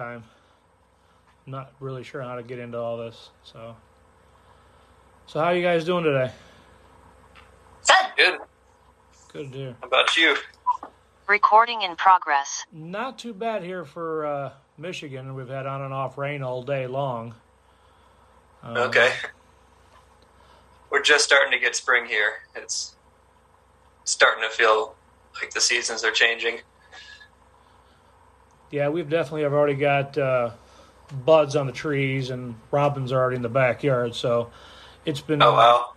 [0.00, 0.24] time.
[1.46, 3.30] I'm not really sure how to get into all this.
[3.42, 3.76] So,
[5.26, 6.32] so how are you guys doing today?
[8.16, 8.38] Good.
[9.32, 9.76] Good to hear.
[9.80, 10.36] How about you?
[11.28, 12.64] Recording in progress.
[12.72, 15.34] Not too bad here for uh, Michigan.
[15.34, 17.34] We've had on and off rain all day long.
[18.62, 19.12] Um, Okay.
[20.90, 22.32] We're just starting to get spring here.
[22.56, 22.96] It's
[24.04, 24.96] starting to feel
[25.40, 26.60] like the seasons are changing.
[28.70, 30.50] Yeah, we've definitely have already got uh,
[31.24, 34.14] buds on the trees, and robins are already in the backyard.
[34.14, 34.50] So
[35.04, 35.92] it's been Oh wow.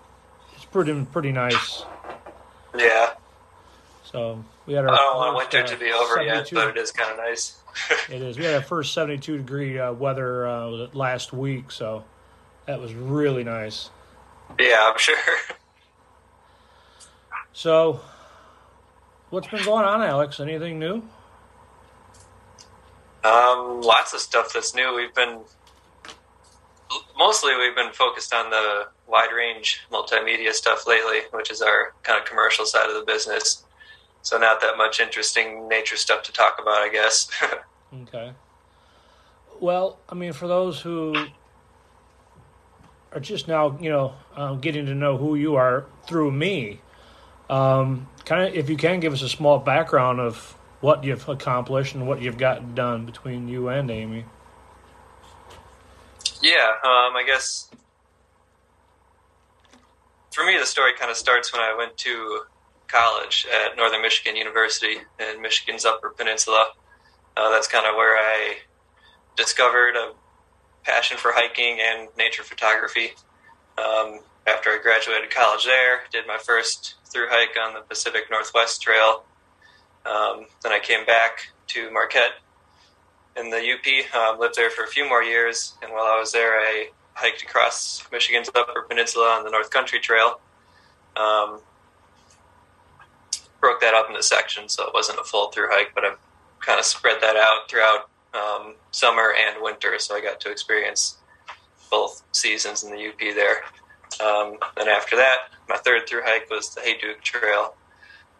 [0.56, 1.84] it's pretty pretty nice.
[2.76, 3.12] Yeah.
[4.04, 6.56] So we had our I don't want first, winter uh, to be over yet, 72
[6.56, 7.60] but it is kind of nice.
[8.10, 8.38] It is.
[8.38, 12.04] We had our first 72 degree uh, weather uh, last week, so
[12.68, 13.90] that was really nice.
[14.60, 15.16] yeah, I'm sure.
[17.56, 18.02] So,
[19.30, 20.40] what's been going on, Alex?
[20.40, 21.04] Anything new?
[23.24, 24.94] Um, lots of stuff that's new.
[24.96, 25.40] We've been
[27.18, 32.20] mostly we've been focused on the wide range multimedia stuff lately, which is our kind
[32.20, 33.64] of commercial side of the business.
[34.22, 37.30] So not that much interesting nature stuff to talk about, I guess.
[38.02, 38.34] Okay.
[39.60, 41.16] Well, I mean, for those who
[43.12, 46.82] are just now, you know, um, getting to know who you are through me,
[47.52, 51.96] um, kind of, if you can give us a small background of what you've accomplished
[51.96, 54.26] and what you've gotten done between you and Amy.
[56.42, 57.72] Yeah, um, I guess
[60.34, 62.42] for me, the story kind of starts when I went to
[62.88, 66.72] college at Northern Michigan University in Michigan's Upper Peninsula.
[67.38, 68.58] Uh, that's kind of where I
[69.38, 70.12] discovered a
[70.84, 73.12] passion for hiking and nature photography.
[73.78, 78.82] Um, after I graduated college there, did my first through hike on the Pacific Northwest
[78.82, 79.24] Trail.
[80.06, 82.34] Um, then I came back to Marquette
[83.38, 84.16] in the UP.
[84.16, 87.44] Um, lived there for a few more years, and while I was there, I hiked
[87.44, 90.40] across Michigan's Upper Peninsula on the North Country Trail.
[91.16, 91.62] Um,
[93.60, 96.18] broke that up into sections, so it wasn't a full through hike, but I've
[96.60, 101.18] kind of spread that out throughout um, summer and winter, so I got to experience
[101.90, 103.64] both seasons in the UP there.
[104.26, 107.76] Um, then after that, my third through hike was the Hayduke Trail,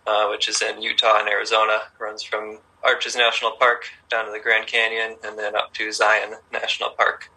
[0.06, 1.80] uh, which is in Utah and Arizona.
[2.00, 6.36] Runs from Arches National Park down to the Grand Canyon and then up to Zion
[6.52, 7.30] National Park.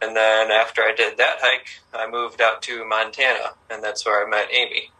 [0.00, 4.26] And then after I did that hike, I moved out to Montana, and that's where
[4.26, 4.90] I met Amy.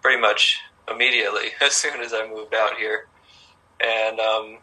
[0.00, 3.08] Pretty much immediately as soon as I moved out here.
[3.80, 4.58] And um,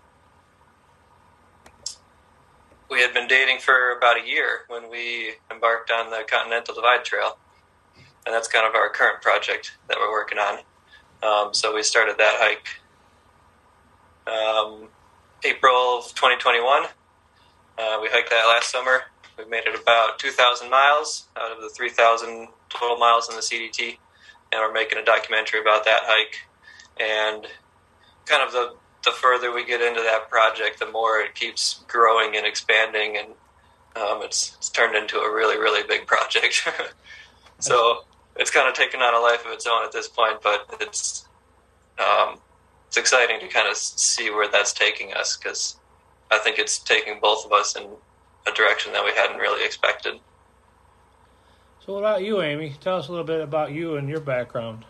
[2.90, 7.04] we had been dating for about a year when we embarked on the Continental Divide
[7.04, 7.38] Trail.
[8.26, 10.60] And that's kind of our current project that we're working on.
[11.24, 12.68] Um, so we started that hike
[14.28, 14.88] um,
[15.44, 16.84] April of 2021.
[17.78, 19.04] Uh, we hiked that last summer.
[19.38, 23.98] We made it about 2,000 miles out of the 3,000 total miles in the CDT,
[24.52, 26.36] and we're making a documentary about that hike.
[27.00, 27.48] And
[28.26, 32.36] kind of the the further we get into that project, the more it keeps growing
[32.36, 33.30] and expanding, and
[33.96, 36.68] um, it's it's turned into a really really big project.
[37.60, 38.04] so
[38.42, 41.28] it's kind of taken on a life of its own at this point, but it's
[42.00, 42.40] um,
[42.88, 45.78] it's exciting to kind of see where that's taking us because
[46.32, 47.86] I think it's taking both of us in
[48.48, 50.16] a direction that we hadn't really expected.
[51.86, 52.74] So, what about you, Amy?
[52.82, 54.86] Tell us a little bit about you and your background.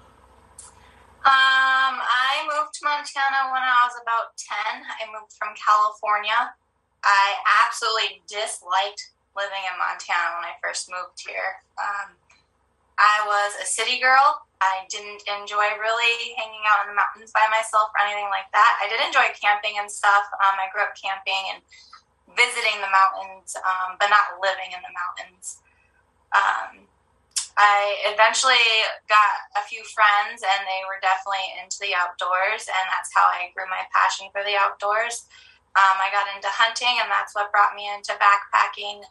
[1.22, 4.82] Um, I moved to Montana when I was about 10.
[4.82, 6.56] I moved from California.
[7.04, 7.36] I
[7.68, 11.60] absolutely disliked living in Montana when I first moved here.
[11.78, 12.16] Um,
[13.02, 14.46] I was a city girl.
[14.62, 18.78] I didn't enjoy really hanging out in the mountains by myself or anything like that.
[18.78, 20.30] I did enjoy camping and stuff.
[20.38, 21.66] Um, I grew up camping and
[22.38, 25.66] visiting the mountains, um, but not living in the mountains.
[26.30, 26.86] Um,
[27.58, 28.62] I eventually
[29.10, 33.50] got a few friends, and they were definitely into the outdoors, and that's how I
[33.52, 35.26] grew my passion for the outdoors.
[35.74, 39.04] Um, I got into hunting, and that's what brought me into backpacking.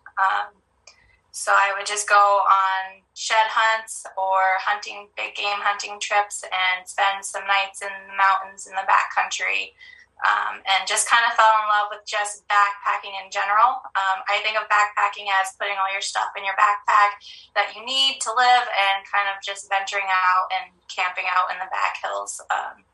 [1.33, 6.87] So I would just go on shed hunts or hunting big game hunting trips and
[6.87, 9.75] spend some nights in the mountains in the backcountry.
[10.21, 13.81] Um, and just kind of fell in love with just backpacking in general.
[13.97, 17.17] Um, I think of backpacking as putting all your stuff in your backpack
[17.57, 21.57] that you need to live and kind of just venturing out and camping out in
[21.57, 22.37] the back hills.
[22.53, 22.85] Um,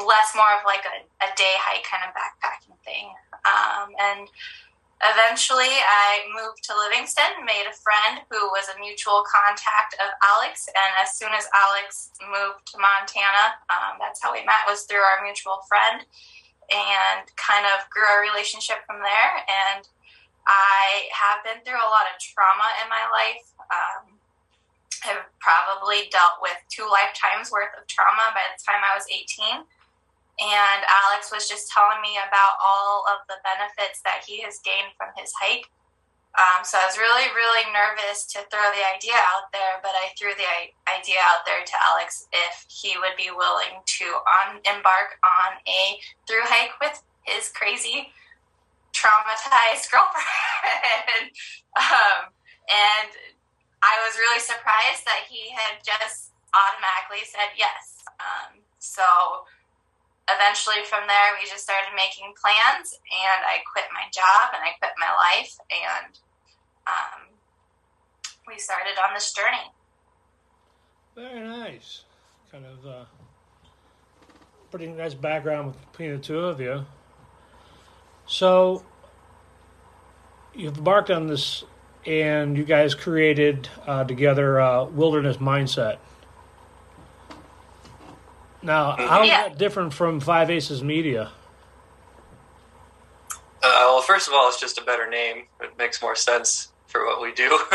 [0.00, 3.12] less more of like a, a day hike kind of backpacking thing.
[3.44, 4.28] Um, and
[5.02, 10.68] eventually I moved to Livingston, made a friend who was a mutual contact of Alex.
[10.72, 15.04] And as soon as Alex moved to Montana, um, that's how we met, was through
[15.04, 16.04] our mutual friend.
[16.66, 19.32] and kind of grew our relationship from there.
[19.46, 19.86] And
[20.46, 23.46] I have been through a lot of trauma in my life.
[23.70, 24.18] Um,
[25.06, 29.62] I've probably dealt with two lifetimes worth of trauma by the time I was 18.
[30.36, 34.92] And Alex was just telling me about all of the benefits that he has gained
[34.96, 35.72] from his hike.
[36.36, 40.12] Um, so I was really, really nervous to throw the idea out there, but I
[40.20, 40.44] threw the
[40.84, 44.06] idea out there to Alex if he would be willing to
[44.44, 45.96] on, embark on a
[46.28, 48.12] through hike with his crazy,
[48.92, 51.32] traumatized girlfriend.
[51.80, 52.28] um,
[52.68, 53.10] and
[53.80, 58.04] I was really surprised that he had just automatically said yes.
[58.20, 59.48] Um, so
[60.28, 64.74] eventually from there we just started making plans and I quit my job and I
[64.78, 66.10] quit my life and
[66.86, 67.30] um,
[68.46, 69.70] we started on this journey.
[71.14, 72.04] Very nice.
[72.52, 73.04] Kind of uh,
[74.70, 76.84] pretty nice background between the two of you.
[78.26, 78.84] So
[80.54, 81.64] you've embarked on this,
[82.04, 85.98] and you guys created uh, together uh, Wilderness Mindset.
[88.66, 89.48] Now, how is Yeah.
[89.48, 91.30] that different from Five Aces Media?
[93.62, 95.46] Uh, well, first of all, it's just a better name.
[95.60, 97.48] It makes more sense for what we do.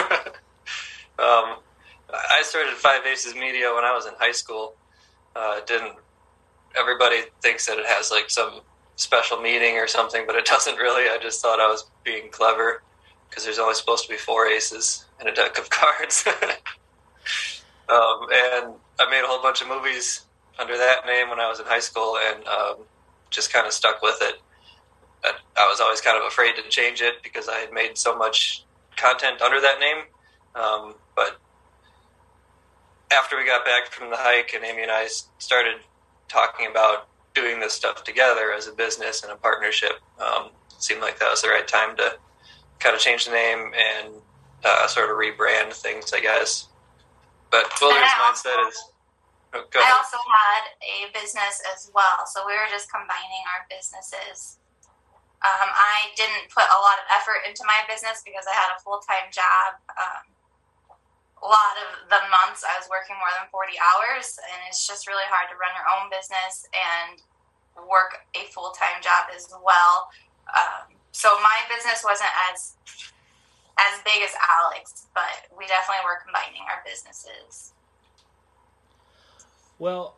[1.17, 1.55] um,
[2.13, 4.75] I started Five Aces Media when I was in high school.
[5.33, 5.93] Uh, didn't
[6.77, 8.59] everybody thinks that it has like some
[8.97, 11.03] special meaning or something, but it doesn't really.
[11.09, 12.83] I just thought I was being clever
[13.29, 16.25] because there's only supposed to be four aces in a deck of cards.
[17.88, 20.23] um, and I made a whole bunch of movies
[20.61, 22.75] under that name when I was in high school, and um,
[23.29, 24.35] just kind of stuck with it.
[25.23, 28.15] I, I was always kind of afraid to change it because I had made so
[28.17, 28.63] much
[28.95, 29.97] content under that name.
[30.55, 31.39] Um, but
[33.11, 35.07] after we got back from the hike, and Amy and I
[35.39, 35.75] started
[36.27, 41.01] talking about doing this stuff together as a business and a partnership, um, it seemed
[41.01, 42.13] like that was the right time to
[42.79, 44.13] kind of change the name and
[44.63, 46.67] uh, sort of rebrand things, I guess.
[47.51, 48.83] But Wilderness And I also- Mindset is.
[49.53, 54.59] Oh, I also had a business as well, so we were just combining our businesses.
[55.44, 58.80] Um, I didn't put a lot of effort into my business because I had a
[58.80, 59.81] full time job.
[59.98, 60.24] Um,
[61.42, 65.09] a lot of the months I was working more than 40 hours, and it's just
[65.09, 67.19] really hard to run your own business and
[67.89, 70.13] work a full time job as well.
[70.53, 72.77] Um, so my business wasn't as
[73.81, 77.74] as big as Alex, but we definitely were combining our businesses.
[79.81, 80.15] Well,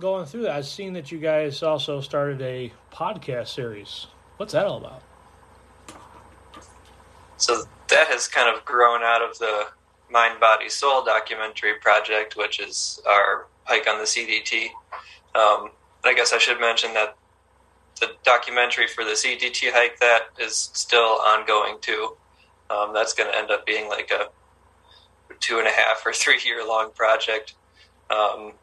[0.00, 4.06] going through that, I've seen that you guys also started a podcast series.
[4.38, 5.02] What's that all about?
[7.36, 9.66] So that has kind of grown out of the
[10.10, 14.68] Mind, Body, Soul documentary project, which is our hike on the CDT.
[15.34, 17.14] Um, I guess I should mention that
[18.00, 22.16] the documentary for the CDT hike that is still ongoing too.
[22.70, 24.28] Um, that's going to end up being like a
[25.40, 27.52] two and a half or three year long project.
[28.08, 28.54] Um,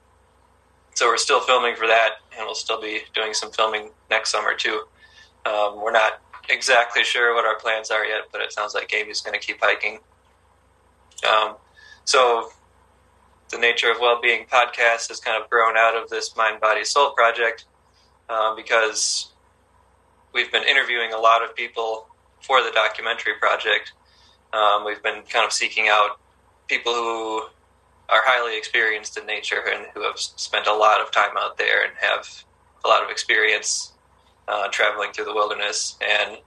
[0.96, 4.56] so we're still filming for that, and we'll still be doing some filming next summer
[4.56, 4.84] too.
[5.46, 9.22] Um, we're not exactly sure what our plans are yet, but it sounds like Amy's
[9.22, 10.00] going to keep hiking.
[11.30, 11.56] Um,
[12.06, 12.50] so
[13.50, 17.12] the nature of well-being podcast has kind of grown out of this mind, body, soul
[17.12, 17.66] project
[18.30, 19.32] um, because
[20.34, 22.08] we've been interviewing a lot of people
[22.42, 23.94] for the documentary project.
[24.54, 26.20] Um, we've been kind of seeking out
[26.68, 27.44] people who
[28.10, 31.84] are highly experienced in nature and who have spent a lot of time out there
[31.84, 32.44] and have
[32.84, 33.94] a lot of experience
[34.48, 35.98] uh, traveling through the wilderness.
[36.08, 36.38] And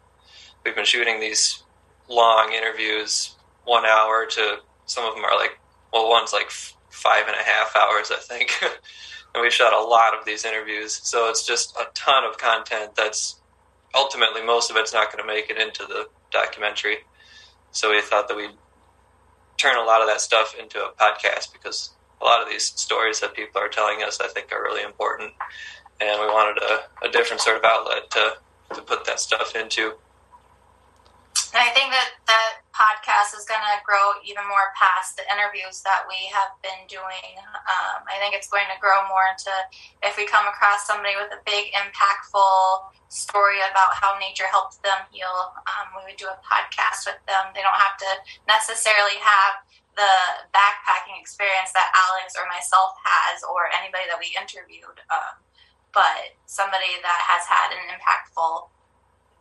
[0.64, 1.62] we've been shooting these
[2.08, 3.34] long interviews,
[3.64, 5.58] one hour to some of them are like,
[5.92, 8.52] well, one's like five and a half hours, I think.
[9.34, 11.00] and we shot a lot of these interviews.
[11.02, 13.40] So it's just a ton of content that's
[13.94, 16.98] ultimately most of it's not going to make it into the documentary.
[17.72, 18.50] So we thought that we'd
[19.58, 23.20] turn a lot of that stuff into a podcast because a lot of these stories
[23.20, 25.32] that people are telling us, I think, are really important.
[26.00, 28.34] And we wanted a, a different sort of outlet to,
[28.74, 29.94] to put that stuff into.
[31.54, 36.06] I think that that podcast is going to grow even more past the interviews that
[36.06, 37.34] we have been doing.
[37.42, 39.50] Um, I think it's going to grow more into
[40.06, 45.02] if we come across somebody with a big, impactful story about how nature helped them
[45.10, 47.50] heal, um, we would do a podcast with them.
[47.50, 48.10] They don't have to
[48.46, 49.58] necessarily have
[49.98, 50.14] the
[50.54, 55.34] backpacking experience that Alex or myself has, or anybody that we interviewed, um,
[55.90, 58.70] but somebody that has had an impactful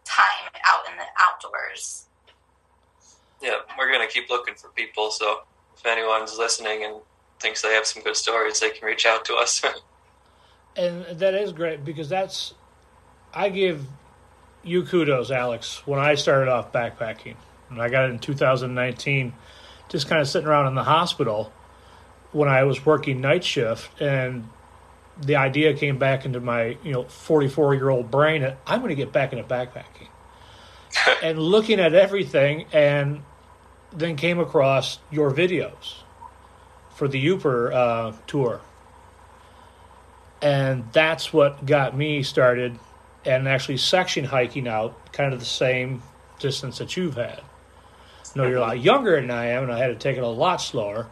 [0.09, 2.06] time out in the outdoors.
[3.41, 5.11] Yeah, we're going to keep looking for people.
[5.11, 5.41] So
[5.75, 6.95] if anyone's listening and
[7.39, 9.63] thinks they have some good stories, they can reach out to us.
[10.77, 12.53] And that is great because that's
[13.33, 13.85] I give
[14.63, 15.85] you kudos, Alex.
[15.87, 17.35] When I started off backpacking,
[17.69, 19.33] and I got it in 2019,
[19.89, 21.51] just kind of sitting around in the hospital
[22.31, 24.49] when I was working night shift, and
[25.19, 28.89] the idea came back into my you know 44 year old brain that I'm going
[28.89, 30.09] to get back into backpacking,
[31.21, 33.23] and looking at everything, and
[33.91, 35.95] then came across your videos
[36.95, 38.61] for the Uper uh, tour,
[40.41, 42.77] and that's what got me started,
[43.25, 46.01] and actually section hiking out kind of the same
[46.39, 47.41] distance that you've had.
[48.35, 50.27] Know you're a lot younger than I am, and I had to take it a
[50.27, 51.07] lot slower,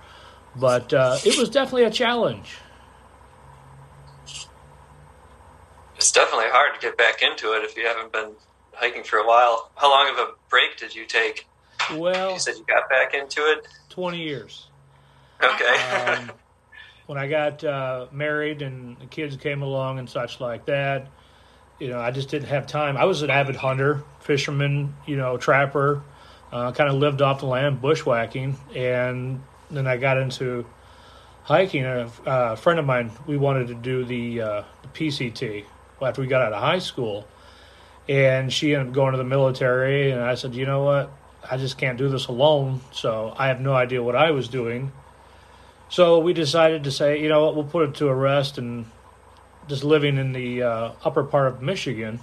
[0.55, 2.57] but uh, it was definitely a challenge.
[5.95, 8.33] It's definitely hard to get back into it if you haven't been
[8.75, 9.71] hiking for a while.
[9.75, 11.47] How long of a break did you take?
[11.93, 13.67] Well, You said you got back into it.
[13.89, 14.67] 20 years.
[15.41, 15.75] Okay.
[16.05, 16.31] Um,
[17.05, 21.07] when I got uh, married and the kids came along and such like that,
[21.79, 22.97] you know, I just didn't have time.
[22.97, 26.03] I was an avid hunter, fisherman, you know, trapper,
[26.51, 30.65] uh, kind of lived off the land, bushwhacking, and then I got into
[31.43, 31.83] hiking.
[31.83, 35.65] A, a friend of mine, we wanted to do the, uh, the PCT
[36.01, 37.27] after we got out of high school,
[38.07, 41.11] and she ended up going to the military, and I said, you know what?
[41.49, 44.91] I just can't do this alone, so I have no idea what I was doing.
[45.89, 48.85] So we decided to say, you know what, we'll put it to a rest and
[49.67, 52.19] just living in the uh, upper part of Michigan,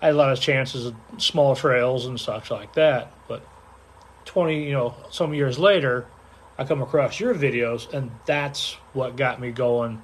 [0.00, 3.12] I had a lot of chances of small trails and such like that.
[3.26, 3.42] But
[4.26, 6.06] 20, you know, some years later,
[6.56, 10.02] I come across your videos, and that's what got me going.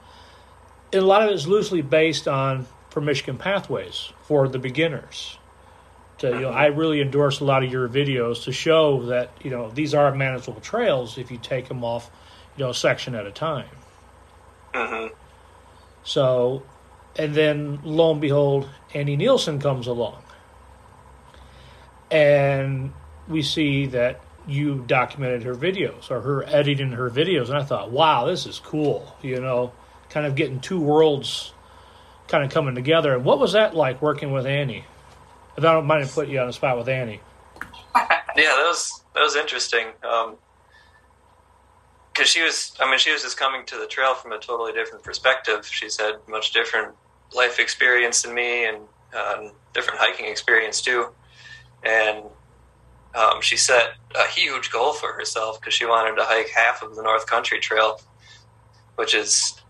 [0.93, 5.37] And a lot of it is loosely based on for Michigan Pathways for the beginners.
[6.19, 9.51] To, you know, I really endorse a lot of your videos to show that you
[9.51, 12.09] know these are manageable trails if you take them off,
[12.57, 13.67] you know, section at a time.
[14.73, 15.09] hmm
[16.05, 16.63] So,
[17.17, 20.23] and then lo and behold, Annie Nielsen comes along.
[22.13, 22.93] And
[23.27, 27.49] we see that you documented her videos or her editing her videos.
[27.49, 29.17] And I thought, wow, this is cool.
[29.21, 29.73] You know,
[30.11, 31.54] kind of getting two worlds
[32.29, 33.15] kind of coming together.
[33.15, 34.85] And what was that like working with Annie?
[35.57, 37.21] If I don't mind to put you on the spot with Annie.
[37.95, 39.87] Yeah, that was that was interesting.
[40.03, 40.37] Um
[42.15, 44.39] 'cause because she was, I mean, she was just coming to the trail from a
[44.39, 45.67] totally different perspective.
[45.67, 46.95] She's had much different
[47.35, 48.79] life experience than me, and
[49.15, 51.09] um, different hiking experience too.
[51.83, 52.25] And
[53.15, 56.97] um, she set a huge goal for herself because she wanted to hike half of
[56.97, 58.01] the North Country Trail,
[58.97, 59.61] which is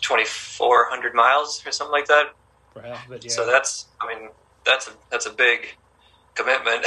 [0.00, 2.34] twenty four hundred miles or something like that.
[2.76, 3.18] Yeah.
[3.28, 4.28] So that's, I mean,
[4.64, 5.74] that's a, that's a big
[6.34, 6.86] commitment.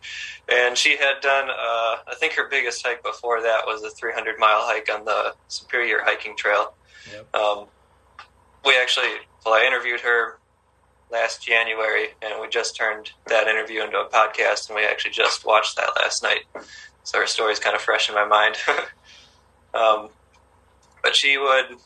[0.52, 4.38] and she had done, uh, I think her biggest hike before that was a 300
[4.38, 6.74] mile hike on the Superior Hiking Trail.
[7.12, 7.34] Yep.
[7.34, 7.66] Um,
[8.64, 9.10] we actually,
[9.44, 10.38] well, I interviewed her
[11.10, 15.44] last January, and we just turned that interview into a podcast, and we actually just
[15.44, 16.44] watched that last night.
[17.02, 18.56] So her story's kind of fresh in my mind.
[19.74, 20.08] um,
[21.02, 21.76] but she would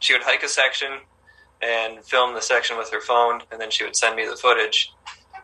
[0.00, 0.88] she would hike a section
[1.62, 4.92] and film the section with her phone, and then she would send me the footage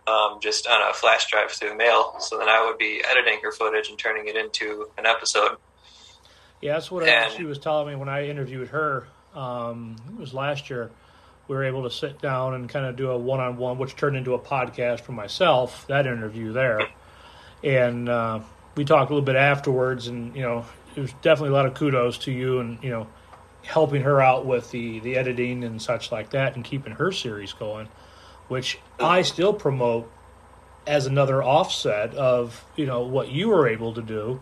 [0.06, 2.16] um, just on a flash drive through the mail.
[2.18, 5.56] So then I would be editing her footage and turning it into an episode.
[6.60, 9.06] Yeah, that's what And- she was telling me when I interviewed her.
[9.34, 10.90] Um, it was last year.
[11.48, 14.34] We were able to sit down and kind of do a one-on-one, which turned into
[14.34, 15.86] a podcast for myself.
[15.88, 16.80] That interview there,
[17.64, 18.40] and uh,
[18.76, 20.06] we talked a little bit afterwards.
[20.06, 20.64] And you know,
[20.94, 23.06] it was definitely a lot of kudos to you, and you know,
[23.70, 27.52] helping her out with the the editing and such like that, and keeping her series
[27.52, 27.88] going,
[28.48, 30.10] which I still promote
[30.86, 34.40] as another offset of you know what you were able to do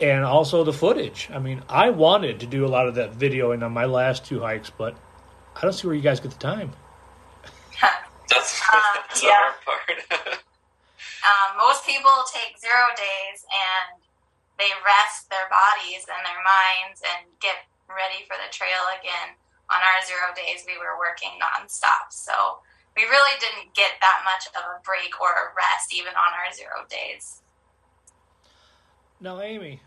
[0.00, 1.28] and also the footage.
[1.32, 4.40] I mean, I wanted to do a lot of that videoing on my last two
[4.40, 4.94] hikes, but
[5.56, 6.72] I don't see where you guys get the time.
[8.28, 8.76] That's, Uh,
[9.08, 9.30] that's yeah.
[9.34, 9.54] hard
[10.08, 10.42] part.
[11.26, 13.98] Um, most people take zero days and
[14.62, 19.34] they rest their bodies and their minds and get ready for the trail again.
[19.70, 22.10] On our zero days, we were working nonstop.
[22.10, 22.62] So
[22.96, 26.52] we really didn't get that much of a break or a rest even on our
[26.54, 27.42] zero days.
[29.20, 29.80] Now, Amy,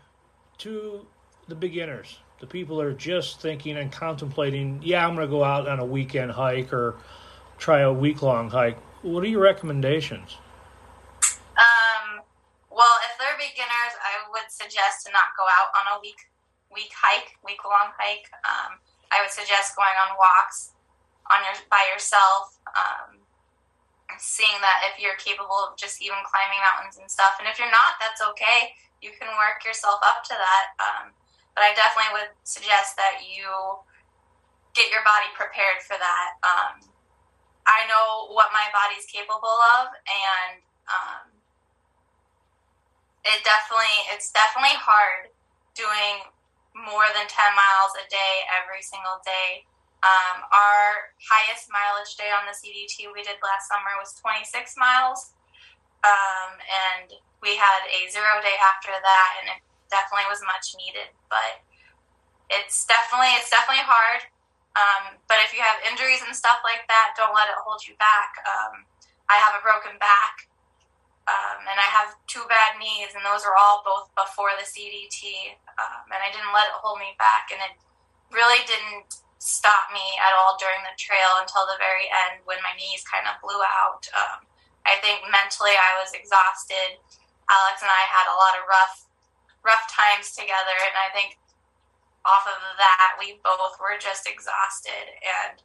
[0.58, 1.06] to
[1.48, 5.44] the beginners, the people that are just thinking and contemplating, yeah, I'm going to go
[5.44, 6.96] out on a weekend hike or
[7.58, 8.78] try a week long hike.
[9.02, 10.36] What are your recommendations?
[11.56, 12.20] Um,
[12.70, 16.16] well, if they're beginners, I would suggest to not go out on a week
[16.72, 18.30] week hike, week long hike.
[18.46, 18.78] Um,
[19.10, 20.72] I would suggest going on walks
[21.30, 22.58] on your by yourself.
[22.70, 23.22] Um,
[24.18, 27.70] seeing that if you're capable of just even climbing mountains and stuff, and if you're
[27.70, 28.74] not, that's okay.
[29.00, 30.66] You can work yourself up to that.
[30.82, 31.04] Um,
[31.54, 33.46] but I definitely would suggest that you
[34.74, 36.30] get your body prepared for that.
[36.42, 36.74] Um,
[37.66, 41.26] I know what my body's capable of, and um,
[43.24, 45.30] it definitely it's definitely hard
[45.74, 46.26] doing
[46.74, 49.66] more than 10 miles a day every single day.
[50.00, 54.48] Um, our highest mileage day on the CDT we did last summer was 26
[54.80, 55.36] miles,
[56.00, 57.12] um, and
[57.44, 59.60] we had a zero day after that, and it
[59.92, 61.12] definitely was much needed.
[61.28, 61.60] But
[62.48, 64.24] it's definitely it's definitely hard.
[64.78, 67.92] Um, but if you have injuries and stuff like that, don't let it hold you
[68.00, 68.40] back.
[68.46, 68.86] Um,
[69.28, 70.48] I have a broken back,
[71.30, 75.54] um, and I have two bad knees, and those are all both before the CDT.
[75.78, 77.78] Um, and I didn't let it hold me back, and it
[78.34, 82.74] really didn't stop me at all during the trail until the very end when my
[82.74, 84.04] knees kind of blew out.
[84.12, 84.44] Um,
[84.84, 86.98] I think mentally I was exhausted.
[87.46, 88.96] Alex and I had a lot of rough,
[89.62, 91.38] rough times together, and I think
[92.26, 95.62] off of that, we both were just exhausted, and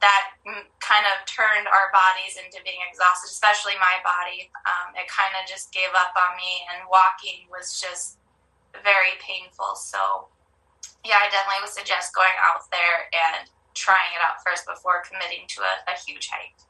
[0.00, 0.36] that
[0.80, 4.52] kind of turned our bodies into being exhausted, especially my body.
[4.68, 8.20] Um, it kind of just gave up on me, and walking was just
[8.84, 9.74] very painful.
[9.74, 10.28] So,
[11.00, 15.48] yeah, I definitely would suggest going out there and trying it out first before committing
[15.56, 16.60] to a, a huge hike.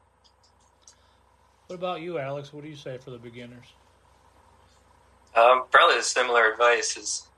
[1.67, 2.53] What about you, Alex?
[2.53, 3.67] What do you say for the beginners?
[5.35, 7.29] Um, probably the similar advice is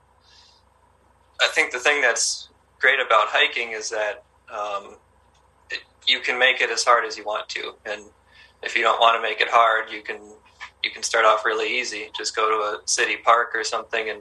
[1.41, 2.49] I think the thing that's
[2.81, 4.99] great about hiking is that um, it,
[6.09, 8.03] you can make it as hard as you want to, and
[8.63, 10.19] if you don't want to make it hard, you can
[10.83, 12.11] you can start off really easy.
[12.17, 14.21] Just go to a city park or something and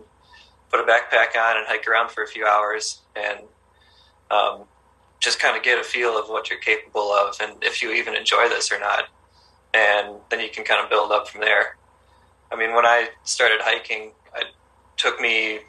[0.70, 3.40] put a backpack on and hike around for a few hours, and
[4.30, 4.64] um,
[5.20, 8.16] just kind of get a feel of what you're capable of, and if you even
[8.16, 9.06] enjoy this or not,
[9.74, 11.78] and then you can kind of build up from there.
[12.52, 14.48] I mean, when I started hiking, it
[14.98, 15.60] took me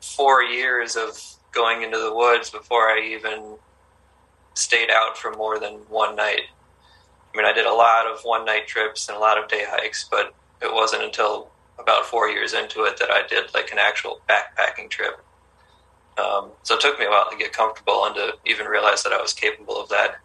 [0.00, 1.18] four years of
[1.52, 3.56] going into the woods before I even
[4.56, 6.42] stayed out for more than one night.
[7.32, 9.64] I mean, I did a lot of one night trips and a lot of day
[9.68, 13.78] hikes, but it wasn't until about four years into it that I did like an
[13.78, 15.22] actual backpacking trip.
[16.18, 19.12] Um, so it took me a while to get comfortable and to even realize that
[19.12, 20.16] I was capable of that.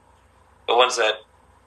[0.65, 1.15] But once that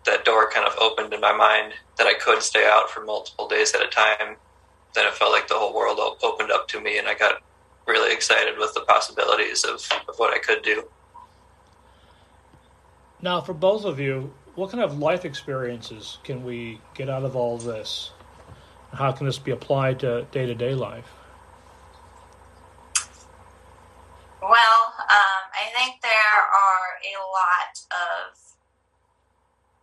[0.07, 3.49] that door kind of opened in my mind that I could stay out for multiple
[3.49, 4.37] days at a time,
[4.95, 7.43] then it felt like the whole world opened up to me, and I got
[7.87, 10.85] really excited with the possibilities of, of what I could do.
[13.25, 17.35] Now, for both of you, what kind of life experiences can we get out of
[17.35, 18.13] all this?
[18.93, 21.09] How can this be applied to day to day life?
[24.43, 28.37] Well, um, I think there are a lot of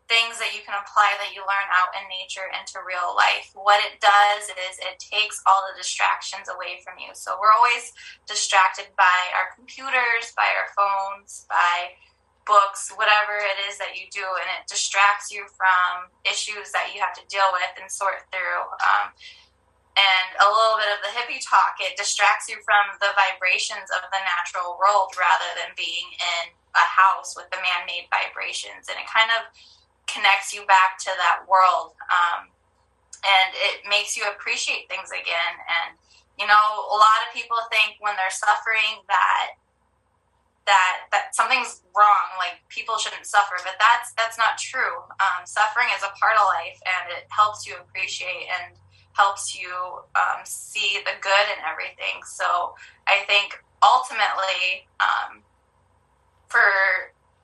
[0.06, 3.50] things that you can apply that you learn out in nature into real life.
[3.58, 7.10] What it does is it takes all the distractions away from you.
[7.18, 7.90] So we're always
[8.30, 11.98] distracted by our computers, by our phones, by
[12.46, 17.00] books, whatever it is that you do, and it distracts you from issues that you
[17.00, 18.66] have to deal with and sort through.
[18.82, 19.14] Um,
[19.94, 24.08] and a little bit of the hippie talk, it distracts you from the vibrations of
[24.08, 28.88] the natural world rather than being in a house with the man made vibrations.
[28.88, 29.52] And it kind of
[30.12, 32.52] connects you back to that world um,
[33.24, 35.96] and it makes you appreciate things again and
[36.36, 39.61] you know a lot of people think when they're suffering that
[40.66, 45.90] that that something's wrong like people shouldn't suffer but that's that's not true um, suffering
[45.98, 48.78] is a part of life and it helps you appreciate and
[49.14, 49.74] helps you
[50.16, 52.74] um, see the good in everything so
[53.10, 55.42] i think ultimately um,
[56.48, 56.62] for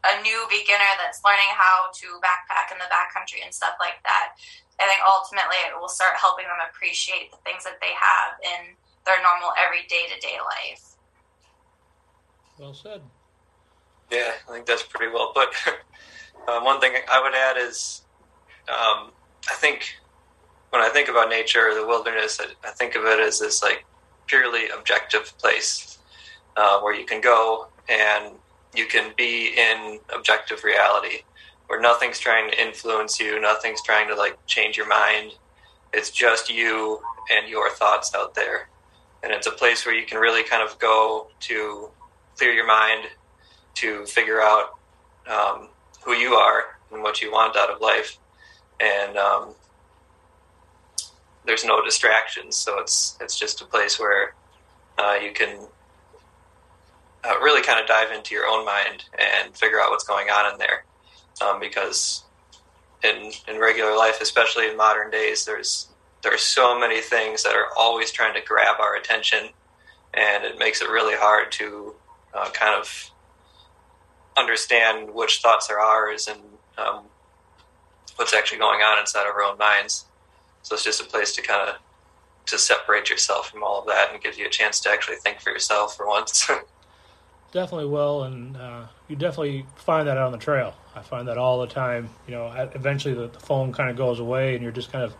[0.05, 4.37] a new beginner that's learning how to backpack in the backcountry and stuff like that,
[4.77, 8.77] I think ultimately it will start helping them appreciate the things that they have in
[9.07, 10.96] their normal every day to day life.
[12.59, 13.01] Well said.
[14.11, 15.49] Yeah, I think that's pretty well put.
[16.47, 18.01] um, one thing I would add is
[18.69, 19.11] um,
[19.49, 19.95] I think
[20.69, 23.61] when I think about nature or the wilderness, I, I think of it as this
[23.61, 23.85] like
[24.25, 25.97] purely objective place
[26.55, 28.33] uh, where you can go and
[28.75, 31.21] you can be in objective reality
[31.67, 35.33] where nothing's trying to influence you, nothing's trying to like change your mind.
[35.93, 38.69] It's just you and your thoughts out there.
[39.23, 41.89] And it's a place where you can really kind of go to
[42.37, 43.07] clear your mind,
[43.75, 44.71] to figure out
[45.27, 45.69] um,
[46.03, 48.17] who you are and what you want out of life.
[48.79, 49.55] And um,
[51.45, 54.35] there's no distractions, so it's it's just a place where
[54.97, 55.67] uh, you can
[57.23, 60.53] uh, really kind of dive into your own mind and figure out what's going on
[60.53, 60.85] in there.
[61.43, 62.23] Um, because
[63.03, 65.87] in in regular life, especially in modern days, there's
[66.23, 69.49] there's so many things that are always trying to grab our attention,
[70.13, 71.95] and it makes it really hard to
[72.37, 73.11] uh, kind of
[74.37, 76.39] understand which thoughts are ours and
[76.77, 77.03] um,
[78.15, 80.05] what's actually going on inside of our own minds.
[80.61, 81.75] So it's just a place to kind of
[82.47, 85.41] to separate yourself from all of that and gives you a chance to actually think
[85.41, 86.49] for yourself for once.
[87.51, 90.73] definitely will, and uh, you definitely find that out on the trail.
[90.95, 92.09] I find that all the time.
[92.27, 95.15] You know, eventually the, the phone kind of goes away, and you're just kind of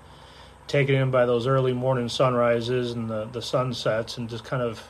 [0.68, 4.84] taken in by those early morning sunrises and the, the sunsets, and just kind of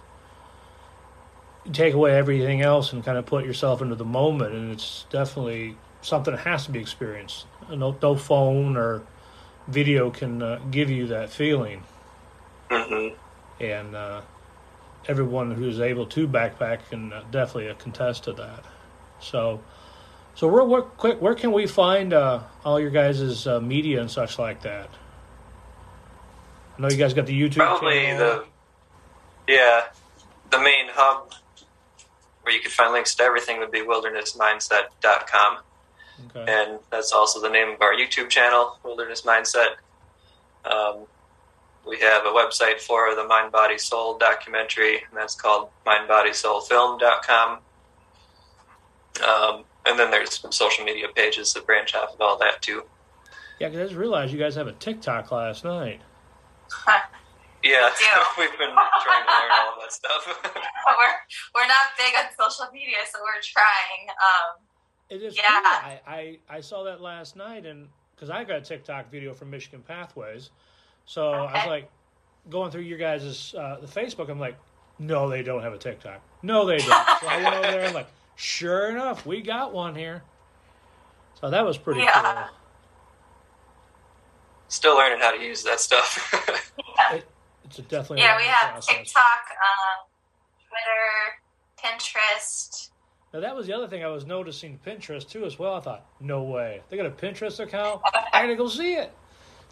[1.73, 4.53] take away everything else and kind of put yourself into the moment.
[4.53, 7.45] And it's definitely something that has to be experienced.
[7.69, 9.03] No, no phone or
[9.67, 11.83] video can uh, give you that feeling.
[12.69, 13.15] Mm-hmm.
[13.63, 14.21] And uh,
[15.07, 18.63] everyone who's able to backpack can uh, definitely contest to that.
[19.19, 19.61] So,
[20.35, 24.37] so real quick, where can we find uh, all your guys' uh, media and such
[24.37, 24.89] like that?
[26.77, 28.43] I know you guys got the YouTube Probably channel.
[29.47, 29.85] the yeah,
[30.51, 31.33] the main hub
[32.47, 35.57] where you can find links to everything would be wildernessmindset.com.
[36.29, 36.45] Okay.
[36.47, 39.75] And that's also the name of our YouTube channel, Wilderness Mindset.
[40.63, 40.99] Um,
[41.85, 47.59] we have a website for the Mind Body Soul documentary, and that's called mindbodysoulfilm.com.
[49.27, 52.83] Um, and then there's some social media pages that branch off of all that too.
[53.59, 55.99] Yeah, because I just realized you guys have a TikTok last night.
[57.69, 58.21] Yeah, We do.
[58.49, 60.23] we've been trying to learn all of that stuff.
[60.53, 61.15] we're
[61.55, 64.09] we're not big on social media, so we're trying.
[64.09, 64.63] Um,
[65.09, 65.43] It is Yeah.
[65.43, 65.61] cool.
[65.63, 69.49] I, I, I saw that last night, and because I got a TikTok video from
[69.49, 70.49] Michigan Pathways,
[71.05, 71.91] so I was like
[72.49, 74.29] going through your guys' uh, the Facebook.
[74.29, 74.57] I'm like,
[74.99, 76.21] no, they don't have a TikTok.
[76.43, 76.87] No, they don't.
[77.21, 77.85] so I went over there.
[77.87, 80.23] I'm like, sure enough, we got one here.
[81.39, 82.47] So that was pretty Yeah.
[84.69, 86.33] Still learning how to use that stuff.
[87.67, 88.95] it's a definitely yeah, we have process.
[88.95, 90.07] TikTok, um,
[90.67, 92.89] Twitter, Pinterest.
[93.33, 95.73] Now that was the other thing I was noticing Pinterest too as well.
[95.75, 98.01] I thought, no way, they got a Pinterest account.
[98.33, 99.13] I gotta go see it.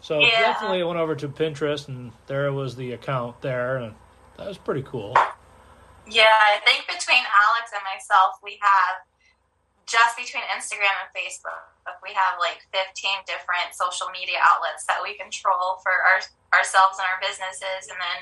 [0.02, 0.40] So Yeah.
[0.40, 3.94] definitely went over to Pinterest, and there was the account there, and
[4.36, 5.14] that was pretty cool.
[6.06, 9.02] Yeah, I think between Alex and myself, we have
[9.86, 11.62] just between Instagram and Facebook,
[12.02, 16.20] we have like 15 different social media outlets that we control for our,
[16.56, 18.18] ourselves and our businesses, and then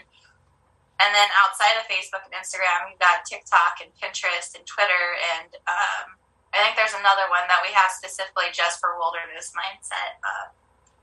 [1.02, 5.04] and then outside of Facebook and Instagram, we've got TikTok and Pinterest and Twitter,
[5.38, 6.18] and um,
[6.54, 10.22] I think there's another one that we have specifically just for wilderness mindset.
[10.22, 10.54] Uh,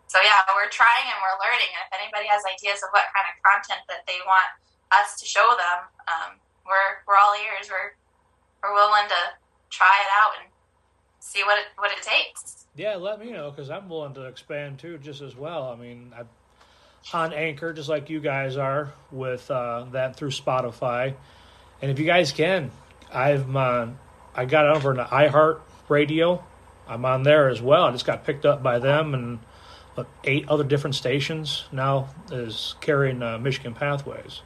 [0.08, 1.72] so yeah, we're trying and we're learning.
[1.76, 4.48] And if anybody has ideas of what kind of content that they want
[4.92, 6.32] us to show them, um,
[6.64, 7.68] we're we're all ears.
[7.68, 7.96] We're
[8.64, 9.22] we're willing to
[9.72, 10.48] try it out and
[11.20, 12.68] see what it what it takes.
[12.76, 15.68] Yeah, let me know because I'm willing to expand too, just as well.
[15.68, 16.24] I mean, I,
[17.14, 21.14] on Anchor, just like you guys are with uh, that through Spotify,
[21.82, 22.72] and if you guys can,
[23.12, 23.88] I've uh,
[24.36, 25.60] I got it over to iHeart
[25.90, 26.44] Radio.
[26.88, 27.86] I'm on there as well.
[27.86, 29.40] I just got picked up by them and
[29.98, 34.42] uh, eight other different stations now is carrying uh, Michigan Pathways.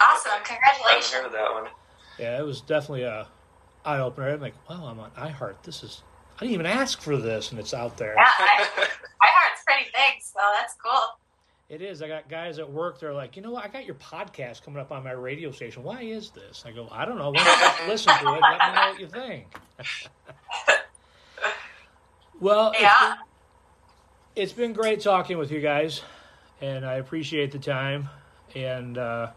[0.00, 0.32] Awesome!
[0.44, 0.50] Congratulations.
[0.52, 1.12] I haven't Congratulations.
[1.12, 1.68] heard of that one.
[2.18, 3.26] Yeah, it was definitely a
[3.84, 4.30] eye opener.
[4.30, 5.56] I'm like, wow, I'm on iHeart.
[5.62, 6.02] This is
[6.36, 8.14] I didn't even ask for this, and it's out there.
[8.16, 11.19] Yeah, I, iHeart's pretty big, so that's cool.
[11.70, 12.02] It is.
[12.02, 12.98] I got guys at work.
[12.98, 13.64] They're like, you know what?
[13.64, 15.84] I got your podcast coming up on my radio station.
[15.84, 16.64] Why is this?
[16.66, 17.30] I go, I don't know.
[17.30, 18.40] Why don't you listen to it?
[18.40, 19.46] Let me know what you think.
[22.40, 23.14] well, it's Yeah.
[23.14, 23.24] been-
[24.36, 26.02] it's been great talking with you guys,
[26.60, 28.08] and I appreciate the time.
[28.54, 29.30] And uh,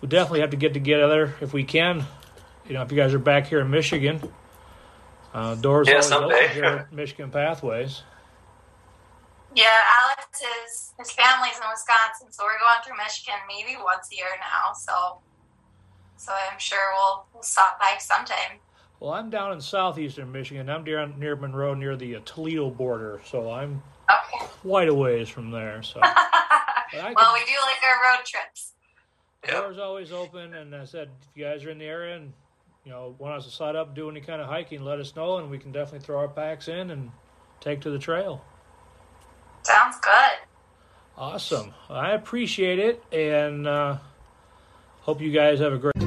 [0.00, 2.04] we definitely have to get together if we can.
[2.66, 4.20] You know, if you guys are back here in Michigan,
[5.34, 6.44] uh, doors Yeah, always someday.
[6.44, 8.02] open here at Michigan Pathways.
[9.54, 14.16] Yeah, Alex is his family's in Wisconsin, so we're going through Michigan maybe once a
[14.16, 14.72] year now.
[14.74, 15.18] So,
[16.16, 18.58] so I'm sure we'll we'll stop by sometime.
[19.00, 20.68] Well, I'm down in southeastern Michigan.
[20.68, 24.44] I'm near, near Monroe, near the uh, Toledo border, so I'm Okay.
[24.62, 25.82] quite a ways from there.
[25.82, 28.72] So I well, can- we do like our road trips.
[29.42, 29.62] the Yep.
[29.62, 30.54] door's always open.
[30.54, 32.32] And I said, if you guys are in the area and
[32.84, 35.38] you know want us to set up, do any kind of hiking, let us know,
[35.38, 37.10] and we can definitely throw our packs in and
[37.60, 38.42] take to the trail.
[39.68, 40.48] Sounds good.
[41.18, 41.74] Awesome.
[41.90, 43.98] I appreciate it, and uh,
[45.00, 45.97] hope you guys have a great.